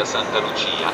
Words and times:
Santa 0.00 0.40
Lucia. 0.40 0.90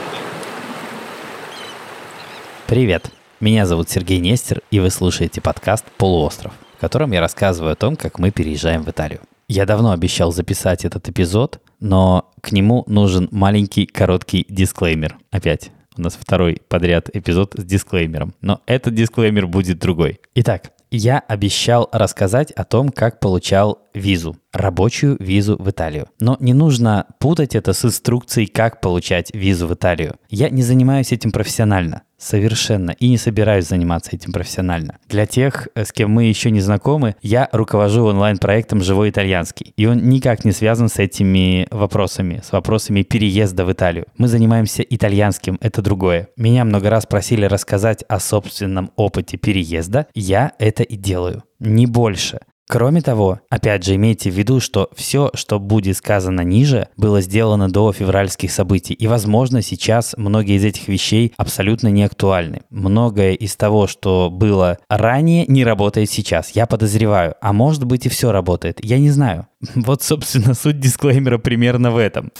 Привет! 2.66 3.10
Меня 3.38 3.64
зовут 3.64 3.88
Сергей 3.88 4.18
Нестер, 4.18 4.60
и 4.72 4.80
вы 4.80 4.90
слушаете 4.90 5.40
подкаст 5.40 5.84
«Полуостров», 5.96 6.52
в 6.76 6.80
котором 6.80 7.12
я 7.12 7.20
рассказываю 7.20 7.72
о 7.72 7.76
том, 7.76 7.94
как 7.94 8.18
мы 8.18 8.32
переезжаем 8.32 8.82
в 8.82 8.90
Италию. 8.90 9.20
Я 9.46 9.66
давно 9.66 9.92
обещал 9.92 10.32
записать 10.32 10.84
этот 10.84 11.08
эпизод, 11.08 11.60
но 11.78 12.30
к 12.42 12.50
нему 12.50 12.82
нужен 12.88 13.28
маленький 13.30 13.86
короткий 13.86 14.44
дисклеймер. 14.48 15.16
Опять, 15.30 15.70
у 15.96 16.02
нас 16.02 16.18
второй 16.20 16.60
подряд 16.68 17.08
эпизод 17.14 17.54
с 17.56 17.64
дисклеймером. 17.64 18.34
Но 18.40 18.60
этот 18.66 18.94
дисклеймер 18.94 19.46
будет 19.46 19.78
другой. 19.78 20.20
Итак, 20.34 20.72
я 20.90 21.18
обещал 21.18 21.88
рассказать 21.92 22.50
о 22.52 22.64
том, 22.64 22.88
как 22.88 23.20
получал 23.20 23.80
визу, 23.94 24.36
рабочую 24.52 25.16
визу 25.20 25.56
в 25.58 25.70
Италию. 25.70 26.08
Но 26.20 26.36
не 26.40 26.54
нужно 26.54 27.06
путать 27.18 27.54
это 27.54 27.72
с 27.72 27.84
инструкцией, 27.84 28.46
как 28.46 28.80
получать 28.80 29.34
визу 29.34 29.66
в 29.66 29.74
Италию. 29.74 30.16
Я 30.28 30.50
не 30.50 30.62
занимаюсь 30.62 31.12
этим 31.12 31.32
профессионально. 31.32 32.02
Совершенно. 32.18 32.90
И 32.90 33.08
не 33.08 33.16
собираюсь 33.16 33.68
заниматься 33.68 34.14
этим 34.14 34.32
профессионально. 34.32 34.98
Для 35.08 35.24
тех, 35.24 35.68
э, 35.74 35.84
с 35.84 35.92
кем 35.92 36.10
мы 36.10 36.24
еще 36.24 36.50
не 36.50 36.60
знакомы, 36.60 37.14
я 37.22 37.48
руковожу 37.52 38.04
онлайн-проектом 38.04 38.82
«Живой 38.82 39.10
итальянский». 39.10 39.72
И 39.76 39.86
он 39.86 40.08
никак 40.08 40.44
не 40.44 40.50
связан 40.50 40.88
с 40.88 40.98
этими 40.98 41.68
вопросами, 41.70 42.42
с 42.44 42.50
вопросами 42.50 43.02
переезда 43.02 43.64
в 43.64 43.72
Италию. 43.72 44.06
Мы 44.18 44.26
занимаемся 44.26 44.82
итальянским, 44.82 45.58
это 45.60 45.80
другое. 45.80 46.28
Меня 46.36 46.64
много 46.64 46.90
раз 46.90 47.06
просили 47.06 47.44
рассказать 47.44 48.02
о 48.08 48.18
собственном 48.18 48.90
опыте 48.96 49.36
переезда. 49.36 50.08
Я 50.14 50.52
это 50.58 50.82
и 50.82 50.96
делаю. 50.96 51.44
Не 51.60 51.86
больше. 51.86 52.40
Кроме 52.68 53.00
того, 53.00 53.40
опять 53.48 53.82
же, 53.82 53.94
имейте 53.94 54.30
в 54.30 54.34
виду, 54.34 54.60
что 54.60 54.90
все, 54.94 55.30
что 55.32 55.58
будет 55.58 55.96
сказано 55.96 56.42
ниже, 56.42 56.88
было 56.98 57.22
сделано 57.22 57.70
до 57.70 57.92
февральских 57.94 58.52
событий. 58.52 58.92
И, 58.92 59.06
возможно, 59.06 59.62
сейчас 59.62 60.14
многие 60.18 60.56
из 60.56 60.64
этих 60.66 60.86
вещей 60.86 61.32
абсолютно 61.38 61.88
не 61.88 62.02
актуальны. 62.02 62.60
Многое 62.68 63.32
из 63.32 63.56
того, 63.56 63.86
что 63.86 64.28
было 64.30 64.76
ранее, 64.90 65.46
не 65.46 65.64
работает 65.64 66.10
сейчас. 66.10 66.50
Я 66.50 66.66
подозреваю. 66.66 67.36
А 67.40 67.54
может 67.54 67.84
быть 67.84 68.04
и 68.04 68.10
все 68.10 68.32
работает. 68.32 68.84
Я 68.84 68.98
не 68.98 69.10
знаю. 69.10 69.46
Вот, 69.88 70.02
собственно, 70.02 70.52
суть 70.52 70.80
дисклеймера 70.80 71.38
примерно 71.38 71.90
в 71.90 71.96
этом. 71.96 72.30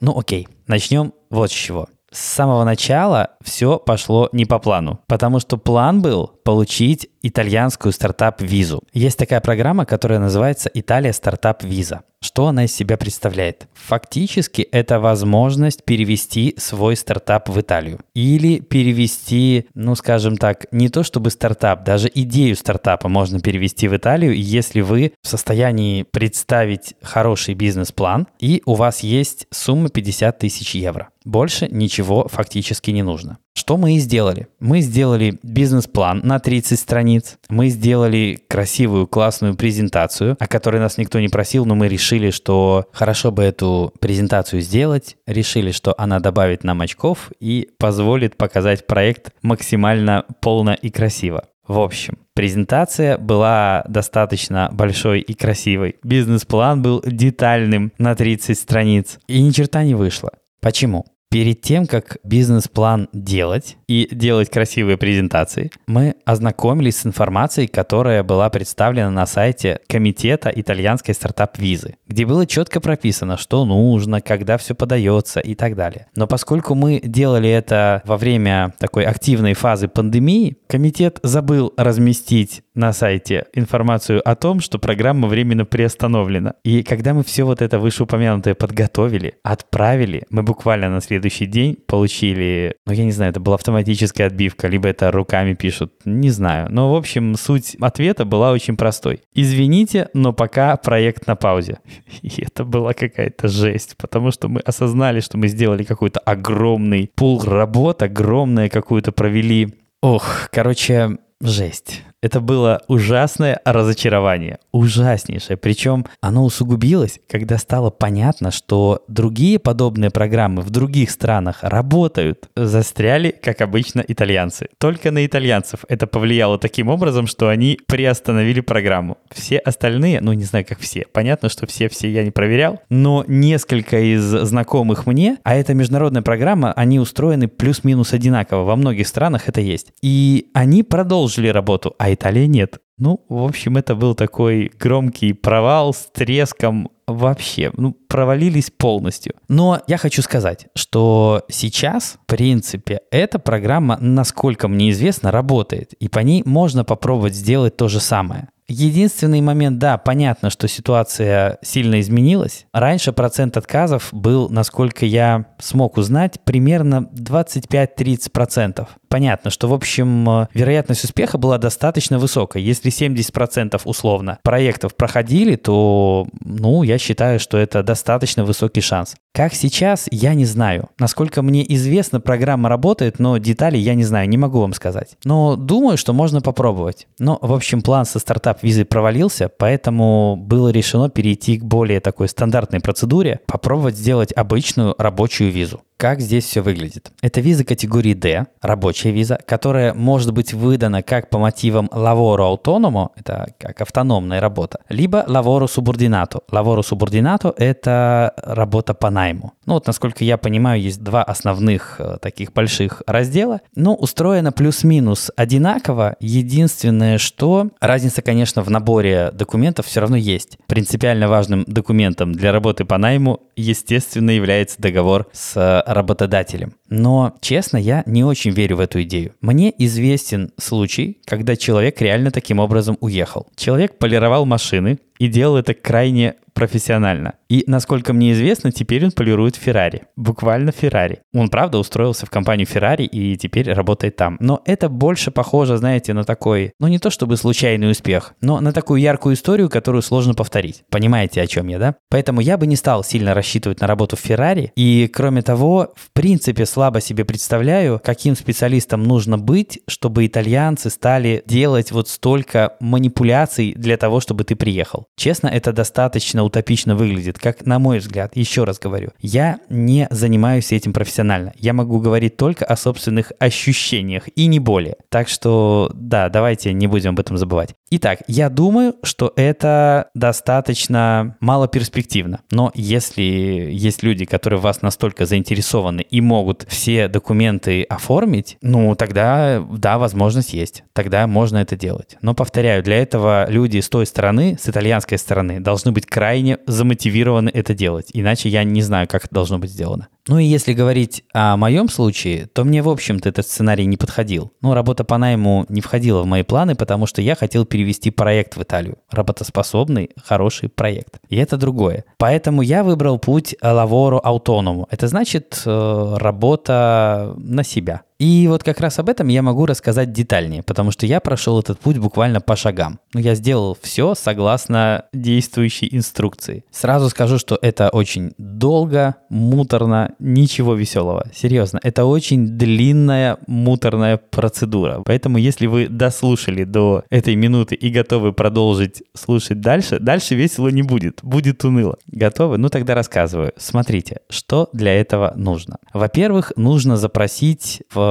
Ну 0.00 0.18
окей, 0.18 0.46
начнем 0.66 1.14
вот 1.30 1.50
с 1.50 1.54
чего 1.54 1.88
с 2.10 2.20
самого 2.20 2.64
начала 2.64 3.30
все 3.42 3.78
пошло 3.78 4.28
не 4.32 4.44
по 4.44 4.58
плану, 4.58 5.00
потому 5.06 5.40
что 5.40 5.58
план 5.58 6.00
был 6.00 6.37
получить 6.48 7.10
итальянскую 7.20 7.92
стартап-визу. 7.92 8.82
Есть 8.94 9.18
такая 9.18 9.42
программа, 9.42 9.84
которая 9.84 10.18
называется 10.18 10.70
«Италия 10.72 11.12
стартап-виза». 11.12 12.04
Что 12.22 12.46
она 12.48 12.64
из 12.64 12.74
себя 12.74 12.96
представляет? 12.96 13.68
Фактически 13.74 14.62
это 14.62 14.98
возможность 14.98 15.84
перевести 15.84 16.54
свой 16.56 16.96
стартап 16.96 17.50
в 17.50 17.60
Италию. 17.60 18.00
Или 18.14 18.60
перевести, 18.60 19.66
ну 19.74 19.94
скажем 19.94 20.38
так, 20.38 20.66
не 20.72 20.88
то 20.88 21.02
чтобы 21.02 21.30
стартап, 21.30 21.84
даже 21.84 22.10
идею 22.12 22.56
стартапа 22.56 23.08
можно 23.08 23.40
перевести 23.40 23.86
в 23.86 23.94
Италию, 23.94 24.34
если 24.34 24.80
вы 24.80 25.12
в 25.22 25.28
состоянии 25.28 26.02
представить 26.02 26.94
хороший 27.02 27.54
бизнес-план 27.54 28.26
и 28.40 28.62
у 28.64 28.74
вас 28.74 29.00
есть 29.00 29.46
сумма 29.50 29.90
50 29.90 30.38
тысяч 30.38 30.74
евро. 30.74 31.10
Больше 31.24 31.68
ничего 31.70 32.26
фактически 32.26 32.90
не 32.90 33.02
нужно. 33.02 33.38
Что 33.58 33.76
мы 33.76 33.96
и 33.96 33.98
сделали? 33.98 34.46
Мы 34.60 34.80
сделали 34.80 35.36
бизнес-план 35.42 36.20
на 36.22 36.38
30 36.38 36.78
страниц, 36.78 37.38
мы 37.48 37.70
сделали 37.70 38.38
красивую, 38.46 39.08
классную 39.08 39.56
презентацию, 39.56 40.36
о 40.38 40.46
которой 40.46 40.78
нас 40.78 40.96
никто 40.96 41.18
не 41.18 41.28
просил, 41.28 41.66
но 41.66 41.74
мы 41.74 41.88
решили, 41.88 42.30
что 42.30 42.86
хорошо 42.92 43.32
бы 43.32 43.42
эту 43.42 43.92
презентацию 43.98 44.62
сделать, 44.62 45.16
решили, 45.26 45.72
что 45.72 45.92
она 45.98 46.20
добавит 46.20 46.62
нам 46.62 46.82
очков 46.82 47.32
и 47.40 47.68
позволит 47.78 48.36
показать 48.36 48.86
проект 48.86 49.32
максимально 49.42 50.24
полно 50.40 50.74
и 50.74 50.88
красиво. 50.90 51.42
В 51.66 51.80
общем, 51.80 52.16
презентация 52.34 53.18
была 53.18 53.84
достаточно 53.88 54.68
большой 54.70 55.20
и 55.20 55.34
красивой. 55.34 55.96
Бизнес-план 56.04 56.80
был 56.80 57.02
детальным 57.04 57.92
на 57.98 58.14
30 58.14 58.56
страниц. 58.56 59.18
И 59.26 59.42
ни 59.42 59.50
черта 59.50 59.82
не 59.82 59.96
вышло. 59.96 60.30
Почему? 60.60 61.04
Перед 61.30 61.60
тем, 61.60 61.86
как 61.86 62.16
бизнес-план 62.24 63.10
делать 63.12 63.76
и 63.86 64.08
делать 64.10 64.50
красивые 64.50 64.96
презентации, 64.96 65.70
мы 65.86 66.14
ознакомились 66.24 67.00
с 67.00 67.06
информацией, 67.06 67.66
которая 67.66 68.22
была 68.22 68.48
представлена 68.48 69.10
на 69.10 69.26
сайте 69.26 69.80
комитета 69.88 70.48
итальянской 70.48 71.14
стартап-визы, 71.14 71.96
где 72.06 72.24
было 72.24 72.46
четко 72.46 72.80
прописано, 72.80 73.36
что 73.36 73.66
нужно, 73.66 74.22
когда 74.22 74.56
все 74.56 74.74
подается 74.74 75.40
и 75.40 75.54
так 75.54 75.76
далее. 75.76 76.06
Но 76.16 76.26
поскольку 76.26 76.74
мы 76.74 76.98
делали 77.04 77.50
это 77.50 78.00
во 78.06 78.16
время 78.16 78.72
такой 78.78 79.04
активной 79.04 79.52
фазы 79.52 79.88
пандемии, 79.88 80.56
комитет 80.66 81.18
забыл 81.22 81.74
разместить 81.76 82.62
на 82.74 82.94
сайте 82.94 83.46
информацию 83.52 84.26
о 84.26 84.34
том, 84.34 84.60
что 84.60 84.78
программа 84.78 85.28
временно 85.28 85.66
приостановлена. 85.66 86.54
И 86.64 86.82
когда 86.82 87.12
мы 87.12 87.22
все 87.22 87.44
вот 87.44 87.60
это 87.60 87.78
вышеупомянутое 87.78 88.54
подготовили, 88.54 89.34
отправили, 89.42 90.24
мы 90.30 90.42
буквально 90.42 90.88
на 90.88 91.02
следующий 91.02 91.17
день 91.20 91.76
получили, 91.86 92.76
ну 92.86 92.92
я 92.92 93.04
не 93.04 93.12
знаю, 93.12 93.30
это 93.30 93.40
была 93.40 93.56
автоматическая 93.56 94.26
отбивка, 94.26 94.68
либо 94.68 94.88
это 94.88 95.10
руками 95.10 95.54
пишут, 95.54 95.92
не 96.04 96.30
знаю. 96.30 96.68
Но 96.70 96.92
в 96.92 96.96
общем 96.96 97.34
суть 97.36 97.76
ответа 97.80 98.24
была 98.24 98.52
очень 98.52 98.76
простой. 98.76 99.20
Извините, 99.34 100.08
но 100.14 100.32
пока 100.32 100.76
проект 100.76 101.26
на 101.26 101.36
паузе. 101.36 101.78
И 102.22 102.42
это 102.42 102.64
была 102.64 102.92
какая-то 102.92 103.48
жесть, 103.48 103.96
потому 103.96 104.30
что 104.30 104.48
мы 104.48 104.60
осознали, 104.60 105.20
что 105.20 105.38
мы 105.38 105.48
сделали 105.48 105.84
какой-то 105.84 106.20
огромный 106.20 107.10
пул 107.14 107.42
работ, 107.42 108.02
огромное 108.02 108.68
какую-то 108.68 109.12
провели 109.12 109.74
Ох, 110.00 110.48
короче, 110.52 111.18
жесть. 111.40 112.04
Это 112.20 112.40
было 112.40 112.82
ужасное 112.88 113.60
разочарование, 113.64 114.58
ужаснейшее. 114.72 115.56
Причем 115.56 116.04
оно 116.20 116.44
усугубилось, 116.44 117.20
когда 117.28 117.58
стало 117.58 117.90
понятно, 117.90 118.50
что 118.50 119.04
другие 119.06 119.60
подобные 119.60 120.10
программы 120.10 120.62
в 120.62 120.70
других 120.70 121.10
странах 121.12 121.58
работают. 121.62 122.48
Застряли, 122.56 123.30
как 123.30 123.60
обычно, 123.60 124.04
итальянцы. 124.06 124.66
Только 124.78 125.12
на 125.12 125.24
итальянцев 125.24 125.84
это 125.88 126.08
повлияло 126.08 126.58
таким 126.58 126.88
образом, 126.88 127.28
что 127.28 127.48
они 127.48 127.78
приостановили 127.86 128.60
программу. 128.60 129.18
Все 129.30 129.58
остальные, 129.58 130.20
ну 130.20 130.32
не 130.32 130.44
знаю, 130.44 130.66
как 130.68 130.80
все, 130.80 131.06
понятно, 131.12 131.48
что 131.48 131.66
все-все 131.68 132.10
я 132.10 132.24
не 132.24 132.32
проверял, 132.32 132.80
но 132.90 133.24
несколько 133.28 134.00
из 134.00 134.22
знакомых 134.22 135.06
мне, 135.06 135.38
а 135.44 135.54
это 135.54 135.72
международная 135.72 136.22
программа, 136.22 136.72
они 136.72 136.98
устроены 136.98 137.46
плюс-минус 137.46 138.12
одинаково. 138.12 138.64
Во 138.64 138.74
многих 138.74 139.06
странах 139.06 139.48
это 139.48 139.60
есть. 139.60 139.92
И 140.02 140.48
они 140.52 140.82
продолжили 140.82 141.46
работу, 141.46 141.94
а 141.96 142.07
Италии 142.14 142.46
нет. 142.46 142.78
Ну, 142.98 143.24
в 143.28 143.44
общем, 143.44 143.76
это 143.76 143.94
был 143.94 144.14
такой 144.14 144.72
громкий 144.78 145.32
провал 145.32 145.94
с 145.94 146.08
треском 146.12 146.90
вообще, 147.06 147.70
ну, 147.76 147.92
провалились 147.92 148.70
полностью. 148.70 149.34
Но 149.48 149.80
я 149.86 149.96
хочу 149.96 150.20
сказать, 150.20 150.66
что 150.74 151.44
сейчас, 151.48 152.18
в 152.22 152.26
принципе, 152.26 153.00
эта 153.10 153.38
программа, 153.38 153.98
насколько 154.00 154.66
мне 154.68 154.90
известно, 154.90 155.30
работает, 155.30 155.92
и 155.94 156.08
по 156.08 156.18
ней 156.18 156.42
можно 156.44 156.84
попробовать 156.84 157.34
сделать 157.34 157.76
то 157.76 157.88
же 157.88 158.00
самое. 158.00 158.48
Единственный 158.70 159.40
момент, 159.40 159.78
да, 159.78 159.96
понятно, 159.96 160.50
что 160.50 160.68
ситуация 160.68 161.56
сильно 161.62 162.00
изменилась. 162.00 162.66
Раньше 162.74 163.12
процент 163.12 163.56
отказов 163.56 164.10
был, 164.12 164.50
насколько 164.50 165.06
я 165.06 165.46
смог 165.58 165.96
узнать, 165.96 166.38
примерно 166.44 167.08
25-30%. 167.14 168.86
Понятно, 169.08 169.50
что, 169.50 169.68
в 169.68 169.74
общем, 169.74 170.46
вероятность 170.54 171.04
успеха 171.04 171.38
была 171.38 171.58
достаточно 171.58 172.18
высокой. 172.18 172.62
Если 172.62 172.90
70% 172.90 173.80
условно 173.84 174.38
проектов 174.42 174.94
проходили, 174.94 175.56
то, 175.56 176.26
ну, 176.40 176.82
я 176.82 176.98
считаю, 176.98 177.40
что 177.40 177.58
это 177.58 177.82
достаточно 177.82 178.44
высокий 178.44 178.80
шанс. 178.80 179.16
Как 179.32 179.54
сейчас, 179.54 180.08
я 180.10 180.34
не 180.34 180.44
знаю. 180.44 180.88
Насколько 180.98 181.42
мне 181.42 181.64
известно, 181.74 182.20
программа 182.20 182.68
работает, 182.68 183.18
но 183.18 183.38
детали 183.38 183.76
я 183.76 183.94
не 183.94 184.04
знаю, 184.04 184.28
не 184.28 184.36
могу 184.36 184.60
вам 184.60 184.72
сказать. 184.72 185.16
Но 185.24 185.54
думаю, 185.54 185.96
что 185.96 186.12
можно 186.12 186.40
попробовать. 186.40 187.06
Но, 187.18 187.38
в 187.40 187.52
общем, 187.52 187.82
план 187.82 188.04
со 188.04 188.18
стартап-визой 188.18 188.84
провалился, 188.84 189.48
поэтому 189.48 190.36
было 190.36 190.70
решено 190.70 191.08
перейти 191.08 191.58
к 191.58 191.64
более 191.64 192.00
такой 192.00 192.28
стандартной 192.28 192.80
процедуре, 192.80 193.40
попробовать 193.46 193.96
сделать 193.96 194.32
обычную 194.32 194.94
рабочую 194.98 195.52
визу. 195.52 195.82
Как 195.98 196.20
здесь 196.20 196.44
все 196.44 196.60
выглядит? 196.60 197.10
Это 197.22 197.40
виза 197.40 197.64
категории 197.64 198.14
D, 198.14 198.46
рабочая 198.62 199.10
виза, 199.10 199.36
которая 199.44 199.94
может 199.94 200.32
быть 200.32 200.54
выдана 200.54 201.02
как 201.02 201.28
по 201.28 201.40
мотивам 201.40 201.90
lavoro 201.92 202.46
autonomo, 202.46 203.08
это 203.16 203.52
как 203.58 203.80
автономная 203.80 204.40
работа, 204.40 204.78
либо 204.88 205.24
lavoro 205.26 205.66
subordinato. 205.66 206.44
Lavoro 206.52 206.82
subordinato– 206.88 207.52
это 207.56 208.32
работа 208.36 208.94
по 208.94 209.10
найму. 209.10 209.54
Ну 209.66 209.74
вот, 209.74 209.88
насколько 209.88 210.22
я 210.22 210.38
понимаю, 210.38 210.80
есть 210.80 211.02
два 211.02 211.24
основных 211.24 211.96
э, 211.98 212.18
таких 212.22 212.52
больших 212.52 213.02
раздела. 213.08 213.60
Ну, 213.74 213.92
устроено 213.94 214.52
плюс-минус 214.52 215.32
одинаково. 215.34 216.14
Единственное, 216.20 217.18
что 217.18 217.70
разница, 217.80 218.22
конечно, 218.22 218.62
в 218.62 218.70
наборе 218.70 219.32
документов 219.32 219.86
все 219.86 219.98
равно 219.98 220.16
есть. 220.16 220.58
Принципиально 220.68 221.26
важным 221.26 221.64
документом 221.66 222.32
для 222.32 222.52
работы 222.52 222.84
по 222.84 222.98
найму, 222.98 223.40
естественно, 223.56 224.30
является 224.30 224.80
договор 224.80 225.26
с 225.32 225.82
работодателем. 225.88 226.74
Но, 226.88 227.34
честно, 227.40 227.76
я 227.76 228.02
не 228.06 228.24
очень 228.24 228.50
верю 228.50 228.76
в 228.76 228.80
эту 228.80 229.02
идею. 229.02 229.34
Мне 229.40 229.72
известен 229.78 230.52
случай, 230.58 231.18
когда 231.24 231.56
человек 231.56 232.00
реально 232.00 232.30
таким 232.30 232.58
образом 232.58 232.98
уехал. 233.00 233.46
Человек 233.56 233.98
полировал 233.98 234.44
машины 234.44 234.98
и 235.18 235.28
делал 235.28 235.56
это 235.56 235.74
крайне 235.74 236.34
профессионально. 236.58 237.34
И, 237.48 237.62
насколько 237.68 238.12
мне 238.12 238.32
известно, 238.32 238.72
теперь 238.72 239.04
он 239.04 239.12
полирует 239.12 239.54
Феррари. 239.54 240.02
Буквально 240.16 240.72
Феррари. 240.72 241.20
Он, 241.32 241.50
правда, 241.50 241.78
устроился 241.78 242.26
в 242.26 242.30
компанию 242.30 242.66
Феррари 242.66 243.04
и 243.04 243.36
теперь 243.36 243.72
работает 243.72 244.16
там. 244.16 244.36
Но 244.40 244.60
это 244.64 244.88
больше 244.88 245.30
похоже, 245.30 245.76
знаете, 245.76 246.14
на 246.14 246.24
такой, 246.24 246.72
ну 246.80 246.88
не 246.88 246.98
то 246.98 247.10
чтобы 247.10 247.36
случайный 247.36 247.88
успех, 247.92 248.34
но 248.40 248.58
на 248.58 248.72
такую 248.72 249.00
яркую 249.00 249.36
историю, 249.36 249.70
которую 249.70 250.02
сложно 250.02 250.34
повторить. 250.34 250.82
Понимаете, 250.90 251.40
о 251.42 251.46
чем 251.46 251.68
я, 251.68 251.78
да? 251.78 251.94
Поэтому 252.10 252.40
я 252.40 252.58
бы 252.58 252.66
не 252.66 252.74
стал 252.74 253.04
сильно 253.04 253.34
рассчитывать 253.34 253.80
на 253.80 253.86
работу 253.86 254.16
в 254.16 254.20
Феррари. 254.20 254.72
И, 254.74 255.08
кроме 255.14 255.42
того, 255.42 255.92
в 255.94 256.12
принципе, 256.12 256.66
слабо 256.66 257.00
себе 257.00 257.24
представляю, 257.24 258.00
каким 258.02 258.34
специалистом 258.34 259.04
нужно 259.04 259.38
быть, 259.38 259.78
чтобы 259.86 260.26
итальянцы 260.26 260.90
стали 260.90 261.44
делать 261.46 261.92
вот 261.92 262.08
столько 262.08 262.74
манипуляций 262.80 263.74
для 263.76 263.96
того, 263.96 264.18
чтобы 264.18 264.42
ты 264.42 264.56
приехал. 264.56 265.06
Честно, 265.16 265.46
это 265.46 265.72
достаточно 265.72 266.47
утопично 266.48 266.96
выглядит, 266.96 267.38
как 267.38 267.64
на 267.64 267.78
мой 267.78 267.98
взгляд. 267.98 268.36
Еще 268.36 268.64
раз 268.64 268.78
говорю, 268.78 269.10
я 269.20 269.60
не 269.68 270.08
занимаюсь 270.10 270.72
этим 270.72 270.92
профессионально. 270.92 271.52
Я 271.56 271.72
могу 271.72 272.00
говорить 272.00 272.36
только 272.36 272.64
о 272.64 272.76
собственных 272.76 273.32
ощущениях 273.38 274.28
и 274.34 274.46
не 274.46 274.58
более. 274.58 274.96
Так 275.08 275.28
что, 275.28 275.90
да, 275.94 276.28
давайте 276.28 276.72
не 276.72 276.86
будем 276.86 277.10
об 277.10 277.20
этом 277.20 277.38
забывать. 277.38 277.74
Итак, 277.90 278.20
я 278.26 278.50
думаю, 278.50 278.96
что 279.02 279.32
это 279.36 280.10
достаточно 280.14 281.36
малоперспективно. 281.40 282.40
Но 282.50 282.70
если 282.74 283.22
есть 283.22 284.02
люди, 284.02 284.24
которые 284.24 284.60
вас 284.60 284.82
настолько 284.82 285.26
заинтересованы 285.26 286.02
и 286.02 286.20
могут 286.20 286.66
все 286.68 287.08
документы 287.08 287.82
оформить, 287.84 288.58
ну, 288.60 288.94
тогда, 288.94 289.64
да, 289.70 289.98
возможность 289.98 290.52
есть. 290.52 290.84
Тогда 290.92 291.26
можно 291.26 291.58
это 291.58 291.76
делать. 291.76 292.16
Но, 292.22 292.34
повторяю, 292.34 292.82
для 292.82 292.96
этого 292.96 293.46
люди 293.48 293.80
с 293.80 293.88
той 293.88 294.06
стороны, 294.06 294.58
с 294.60 294.68
итальянской 294.68 295.18
стороны, 295.18 295.60
должны 295.60 295.92
быть 295.92 296.06
крайне 296.06 296.37
замотивированы 296.66 297.50
это 297.52 297.74
делать. 297.74 298.10
Иначе 298.12 298.48
я 298.48 298.64
не 298.64 298.82
знаю, 298.82 299.08
как 299.08 299.24
это 299.24 299.34
должно 299.34 299.58
быть 299.58 299.70
сделано. 299.70 300.08
Ну 300.28 300.38
и 300.38 300.44
если 300.44 300.74
говорить 300.74 301.24
о 301.32 301.56
моем 301.56 301.88
случае, 301.88 302.46
то 302.46 302.64
мне, 302.64 302.82
в 302.82 302.88
общем-то, 302.88 303.28
этот 303.28 303.46
сценарий 303.46 303.86
не 303.86 303.96
подходил. 303.96 304.52
Ну, 304.60 304.74
работа 304.74 305.02
по 305.02 305.16
найму 305.16 305.64
не 305.70 305.80
входила 305.80 306.22
в 306.22 306.26
мои 306.26 306.42
планы, 306.42 306.74
потому 306.74 307.06
что 307.06 307.22
я 307.22 307.34
хотел 307.34 307.64
перевести 307.64 308.10
проект 308.10 308.56
в 308.56 308.62
Италию. 308.62 308.98
Работоспособный, 309.10 310.10
хороший 310.22 310.68
проект. 310.68 311.18
И 311.30 311.36
это 311.36 311.56
другое. 311.56 312.04
Поэтому 312.18 312.60
я 312.60 312.84
выбрал 312.84 313.18
путь 313.18 313.56
лаворо 313.62 314.18
аутоному. 314.18 314.86
Это 314.90 315.08
значит 315.08 315.62
э, 315.64 316.16
работа 316.18 317.34
на 317.38 317.64
себя. 317.64 318.02
И 318.18 318.48
вот 318.48 318.64
как 318.64 318.80
раз 318.80 318.98
об 318.98 319.08
этом 319.08 319.28
я 319.28 319.42
могу 319.42 319.64
рассказать 319.64 320.12
детальнее, 320.12 320.64
потому 320.64 320.90
что 320.90 321.06
я 321.06 321.20
прошел 321.20 321.60
этот 321.60 321.78
путь 321.78 321.98
буквально 321.98 322.40
по 322.40 322.56
шагам. 322.56 322.98
Но 323.14 323.20
я 323.20 323.36
сделал 323.36 323.78
все 323.80 324.16
согласно 324.16 325.04
действующей 325.12 325.88
инструкции. 325.92 326.64
Сразу 326.72 327.10
скажу, 327.10 327.38
что 327.38 327.56
это 327.62 327.90
очень 327.90 328.32
долго, 328.36 329.14
муторно, 329.28 330.14
ничего 330.18 330.74
веселого. 330.74 331.28
Серьезно, 331.32 331.78
это 331.84 332.06
очень 332.06 332.58
длинная, 332.58 333.38
муторная 333.46 334.16
процедура. 334.16 335.00
Поэтому 335.04 335.38
если 335.38 335.66
вы 335.66 335.86
дослушали 335.86 336.64
до 336.64 337.04
этой 337.10 337.36
минуты 337.36 337.76
и 337.76 337.88
готовы 337.88 338.32
продолжить 338.32 339.04
слушать 339.14 339.60
дальше, 339.60 340.00
дальше 340.00 340.34
весело 340.34 340.68
не 340.68 340.82
будет, 340.82 341.20
будет 341.22 341.64
уныло. 341.64 341.96
Готовы? 342.08 342.58
Ну 342.58 342.68
тогда 342.68 342.96
рассказываю. 342.96 343.52
Смотрите, 343.56 344.22
что 344.28 344.68
для 344.72 344.92
этого 345.00 345.34
нужно. 345.36 345.78
Во-первых, 345.92 346.52
нужно 346.56 346.96
запросить 346.96 347.82
в 347.94 348.07